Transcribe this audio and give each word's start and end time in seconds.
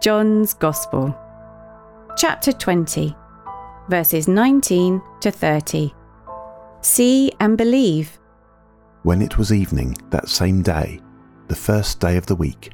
John's 0.00 0.54
Gospel, 0.54 1.14
chapter 2.16 2.52
20, 2.52 3.14
verses 3.90 4.28
19 4.28 5.02
to 5.20 5.30
30. 5.30 5.92
See 6.80 7.30
and 7.38 7.58
believe. 7.58 8.18
When 9.02 9.20
it 9.20 9.36
was 9.36 9.52
evening 9.52 9.98
that 10.08 10.30
same 10.30 10.62
day, 10.62 11.02
the 11.48 11.54
first 11.54 12.00
day 12.00 12.16
of 12.16 12.24
the 12.24 12.34
week, 12.34 12.72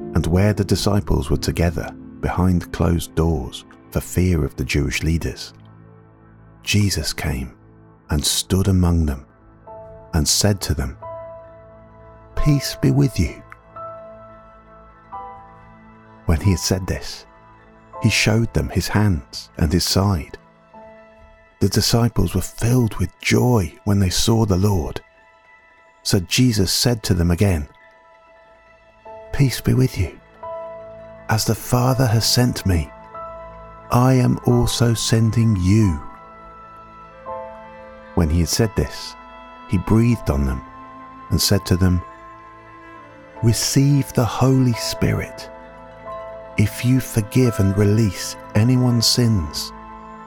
and 0.00 0.26
where 0.26 0.52
the 0.52 0.64
disciples 0.64 1.30
were 1.30 1.36
together 1.36 1.88
behind 2.18 2.72
closed 2.72 3.14
doors 3.14 3.64
for 3.92 4.00
fear 4.00 4.44
of 4.44 4.56
the 4.56 4.64
Jewish 4.64 5.04
leaders, 5.04 5.54
Jesus 6.64 7.12
came 7.12 7.56
and 8.10 8.24
stood 8.24 8.66
among 8.66 9.06
them 9.06 9.26
and 10.12 10.26
said 10.26 10.60
to 10.62 10.74
them, 10.74 10.98
Peace 12.34 12.76
be 12.82 12.90
with 12.90 13.16
you. 13.20 13.43
When 16.26 16.40
he 16.40 16.52
had 16.52 16.60
said 16.60 16.86
this, 16.86 17.26
he 18.02 18.10
showed 18.10 18.52
them 18.54 18.68
his 18.68 18.88
hands 18.88 19.50
and 19.58 19.72
his 19.72 19.84
side. 19.84 20.38
The 21.60 21.68
disciples 21.68 22.34
were 22.34 22.40
filled 22.40 22.96
with 22.96 23.18
joy 23.20 23.72
when 23.84 23.98
they 23.98 24.10
saw 24.10 24.44
the 24.44 24.56
Lord. 24.56 25.00
So 26.02 26.20
Jesus 26.20 26.72
said 26.72 27.02
to 27.04 27.14
them 27.14 27.30
again, 27.30 27.68
Peace 29.32 29.60
be 29.60 29.74
with 29.74 29.98
you. 29.98 30.18
As 31.28 31.46
the 31.46 31.54
Father 31.54 32.06
has 32.06 32.30
sent 32.30 32.66
me, 32.66 32.90
I 33.90 34.14
am 34.14 34.38
also 34.44 34.92
sending 34.92 35.56
you. 35.56 35.92
When 38.14 38.28
he 38.28 38.40
had 38.40 38.48
said 38.48 38.70
this, 38.76 39.14
he 39.70 39.78
breathed 39.78 40.30
on 40.30 40.44
them 40.44 40.62
and 41.30 41.40
said 41.40 41.64
to 41.66 41.76
them, 41.76 42.02
Receive 43.42 44.12
the 44.12 44.24
Holy 44.24 44.74
Spirit. 44.74 45.50
If 46.56 46.84
you 46.84 47.00
forgive 47.00 47.58
and 47.58 47.76
release 47.76 48.36
anyone's 48.54 49.08
sins, 49.08 49.72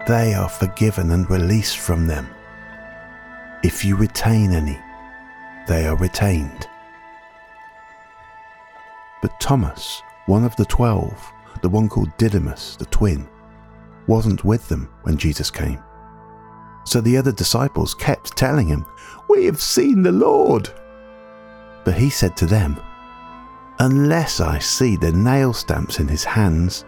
they 0.08 0.34
are 0.34 0.50
forgiven 0.50 1.12
and 1.12 1.30
released 1.30 1.78
from 1.78 2.06
them. 2.06 2.28
If 3.64 3.86
you 3.86 3.96
retain 3.96 4.52
any, 4.52 4.78
they 5.68 5.88
are 5.88 5.96
retained. 5.96 6.68
But 9.22 9.40
Thomas, 9.40 10.02
one 10.26 10.44
of 10.44 10.56
the 10.58 10.66
twelve, 10.66 11.32
the 11.62 11.70
one 11.70 11.88
called 11.88 12.16
Didymus, 12.18 12.76
the 12.76 12.86
twin, 12.86 13.28
wasn't 14.08 14.44
with 14.44 14.68
them 14.68 14.90
when 15.04 15.18
Jesus 15.18 15.50
came. 15.50 15.82
So 16.84 17.00
the 17.00 17.18
other 17.18 17.32
disciples 17.32 17.94
kept 17.94 18.36
telling 18.36 18.68
him, 18.68 18.86
We 19.30 19.46
have 19.46 19.62
seen 19.62 20.04
the 20.04 20.12
Lord. 20.12 20.70
But 21.86 21.96
he 21.96 22.10
said 22.10 22.36
to 22.38 22.46
them, 22.46 22.82
unless 23.80 24.40
I 24.40 24.60
see 24.60 24.98
the 24.98 25.12
nail 25.12 25.54
stamps 25.54 26.00
in 26.00 26.08
his 26.08 26.24
hands, 26.24 26.86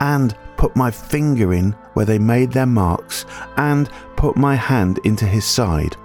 and 0.00 0.36
put 0.56 0.74
my 0.76 0.90
finger 0.90 1.52
in 1.52 1.72
where 1.94 2.06
they 2.06 2.18
made 2.18 2.52
their 2.52 2.66
marks, 2.66 3.26
and 3.56 3.88
put 4.16 4.36
my 4.36 4.54
hand 4.54 4.98
into 5.04 5.26
his 5.26 5.44
side, 5.44 5.96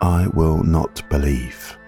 I 0.00 0.26
will 0.34 0.62
not 0.62 1.08
believe. 1.08 1.78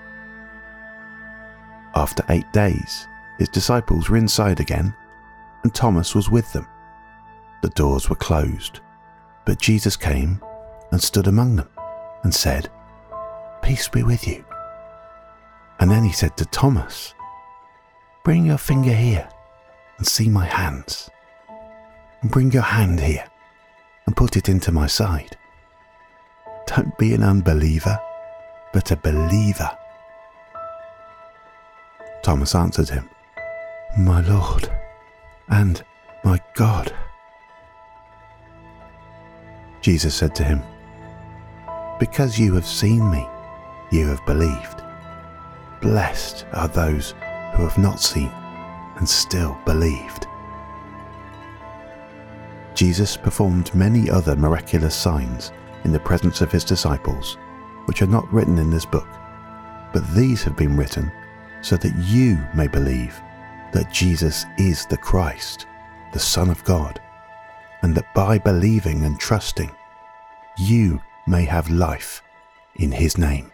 After 1.94 2.24
eight 2.28 2.50
days, 2.52 3.06
his 3.38 3.48
disciples 3.48 4.08
were 4.08 4.16
inside 4.16 4.60
again, 4.60 4.94
and 5.62 5.74
Thomas 5.74 6.14
was 6.14 6.30
with 6.30 6.50
them. 6.52 6.66
The 7.62 7.70
doors 7.70 8.08
were 8.08 8.16
closed, 8.16 8.80
but 9.44 9.60
Jesus 9.60 9.96
came 9.96 10.40
and 10.92 11.02
stood 11.02 11.26
among 11.26 11.56
them 11.56 11.68
and 12.22 12.34
said, 12.34 12.70
Peace 13.62 13.88
be 13.88 14.02
with 14.02 14.28
you. 14.28 14.44
And 15.80 15.90
then 15.90 16.04
he 16.04 16.12
said 16.12 16.36
to 16.36 16.44
Thomas, 16.46 17.14
Bring 18.26 18.44
your 18.44 18.58
finger 18.58 18.92
here 18.92 19.28
and 19.98 20.04
see 20.04 20.28
my 20.28 20.46
hands. 20.46 21.08
And 22.22 22.28
bring 22.28 22.50
your 22.50 22.64
hand 22.64 22.98
here 22.98 23.24
and 24.04 24.16
put 24.16 24.36
it 24.36 24.48
into 24.48 24.72
my 24.72 24.88
side. 24.88 25.36
Don't 26.66 26.98
be 26.98 27.14
an 27.14 27.22
unbeliever, 27.22 27.96
but 28.72 28.90
a 28.90 28.96
believer. 28.96 29.70
Thomas 32.24 32.56
answered 32.56 32.88
him, 32.88 33.08
My 33.96 34.22
Lord 34.22 34.72
and 35.48 35.84
my 36.24 36.40
God. 36.54 36.92
Jesus 39.82 40.16
said 40.16 40.34
to 40.34 40.42
him, 40.42 40.64
Because 42.00 42.40
you 42.40 42.54
have 42.54 42.66
seen 42.66 43.08
me, 43.08 43.24
you 43.92 44.08
have 44.08 44.26
believed. 44.26 44.82
Blessed 45.80 46.44
are 46.52 46.66
those 46.66 47.14
who 47.56 47.62
have 47.62 47.78
not 47.78 48.00
seen 48.00 48.30
and 48.96 49.08
still 49.08 49.58
believed. 49.64 50.26
Jesus 52.74 53.16
performed 53.16 53.74
many 53.74 54.10
other 54.10 54.36
miraculous 54.36 54.94
signs 54.94 55.52
in 55.84 55.92
the 55.92 56.00
presence 56.00 56.42
of 56.42 56.52
his 56.52 56.64
disciples, 56.64 57.38
which 57.86 58.02
are 58.02 58.06
not 58.06 58.30
written 58.30 58.58
in 58.58 58.68
this 58.68 58.84
book, 58.84 59.08
but 59.92 60.06
these 60.14 60.42
have 60.42 60.56
been 60.56 60.76
written 60.76 61.10
so 61.62 61.76
that 61.76 61.96
you 62.04 62.38
may 62.54 62.66
believe 62.66 63.18
that 63.72 63.92
Jesus 63.92 64.44
is 64.58 64.84
the 64.86 64.96
Christ, 64.96 65.66
the 66.12 66.18
Son 66.18 66.50
of 66.50 66.62
God, 66.64 67.00
and 67.82 67.94
that 67.94 68.12
by 68.14 68.38
believing 68.38 69.04
and 69.04 69.18
trusting, 69.18 69.70
you 70.58 71.00
may 71.26 71.44
have 71.44 71.70
life 71.70 72.22
in 72.76 72.92
his 72.92 73.16
name. 73.16 73.50